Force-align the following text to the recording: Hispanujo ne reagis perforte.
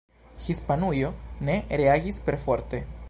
Hispanujo 0.45 1.11
ne 1.51 1.59
reagis 1.83 2.21
perforte. 2.31 2.83